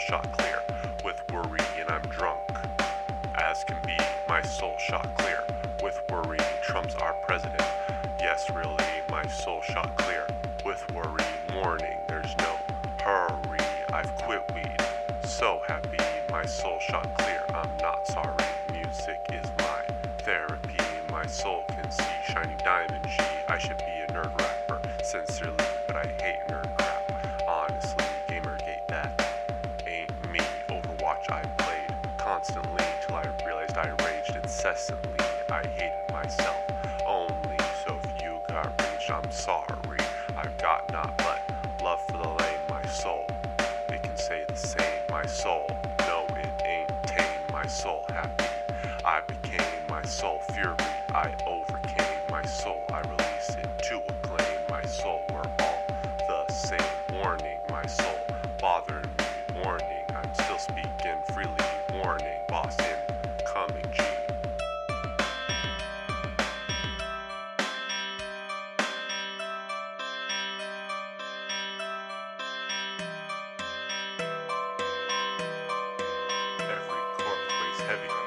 shot 0.00 0.32
clear 0.38 0.62
with 1.04 1.22
worry 1.30 1.60
and 1.78 1.90
I'm 1.90 2.00
drunk. 2.02 2.40
As 3.34 3.64
can 3.64 3.76
be, 3.84 3.96
my 4.28 4.40
soul 4.40 4.74
shot 4.78 5.06
clear 5.18 5.44
with 5.82 6.00
worry. 6.10 6.38
Trump's 6.62 6.94
our 6.94 7.12
president. 7.26 7.62
Yes, 8.18 8.50
really, 8.54 8.84
my 9.10 9.26
soul 9.26 9.60
shot 9.60 9.94
clear 9.98 10.26
with 10.64 10.82
worry. 10.94 11.24
Warning, 11.54 11.98
there's 12.08 12.34
no 12.38 12.56
hurry. 13.02 13.58
I've 13.92 14.14
quit 14.16 14.42
weed. 14.54 14.76
So 15.22 15.60
happy, 15.68 16.02
my 16.30 16.46
soul 16.46 16.78
shot 16.80 17.06
clear. 17.18 17.44
I'm 17.54 17.76
not 17.82 18.06
sorry. 18.06 18.44
Music 18.72 19.20
is 19.34 19.46
my 19.58 19.84
therapy. 20.20 20.76
My 21.10 21.26
soul 21.26 21.64
can 21.68 21.90
see 21.90 22.04
shiny 22.32 22.56
diamond 22.64 23.04
G. 23.06 23.22
I 23.48 23.58
should 23.58 23.78
be 23.78 23.84
a 24.08 24.12
nerd 24.12 24.38
rapper, 24.38 24.80
sincerely, 25.02 25.59
I 31.40 31.46
played 31.62 32.18
constantly 32.18 32.84
till 33.06 33.16
I 33.16 33.24
realized 33.46 33.78
I 33.78 33.88
raged 34.04 34.36
incessantly. 34.36 35.24
I 35.50 35.66
hated 35.68 36.12
myself 36.12 36.56
only. 37.06 37.56
So 37.86 37.98
if 38.04 38.22
you 38.22 38.40
got 38.48 38.66
reached. 38.82 39.10
I'm 39.10 39.30
sorry. 39.30 40.00
I've 40.36 40.56
got 40.58 40.92
not 40.92 41.16
but 41.18 41.40
love 41.82 42.00
for 42.08 42.18
the 42.18 42.28
lame, 42.28 42.60
my 42.68 42.84
soul. 42.86 43.26
It 43.88 44.02
can 44.02 44.16
say 44.16 44.44
the 44.48 44.54
same, 44.56 45.00
my 45.10 45.24
soul. 45.26 45.66
No, 46.00 46.26
it 46.36 46.50
ain't 46.66 46.90
tame, 47.04 47.42
my 47.52 47.66
soul 47.66 48.04
happy. 48.10 48.44
I 49.04 49.22
became 49.22 49.80
my 49.88 50.02
soul 50.02 50.40
fury. 50.52 50.76
I 51.14 51.34
overcame 51.46 52.20
my 52.30 52.44
soul. 52.44 52.84
I 52.92 53.00
release 53.00 53.50
it 53.56 53.70
to 53.88 54.02
acclaim 54.10 54.58
my 54.70 54.84
soul. 54.84 55.22
We're 55.32 55.50
all 55.60 55.86
the 56.28 56.52
same. 56.52 56.80
Warning, 57.14 57.58
my 57.70 57.86
soul 57.86 58.26
Bothered 58.60 59.06
me. 59.06 59.24
Warning, 59.64 60.04
I'm 60.10 60.34
still 60.34 60.58
speaking. 60.58 60.99
heavy. 77.90 78.19